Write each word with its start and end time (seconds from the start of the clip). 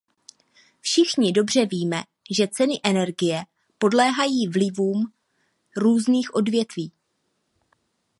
Všichni 0.81 1.31
dobře 1.31 1.65
víme, 1.65 2.03
že 2.31 2.47
ceny 2.47 2.79
energie 2.83 3.43
podléhají 3.77 4.47
vlivům 4.47 5.13
různých 5.77 6.35
odvětví. 6.35 6.91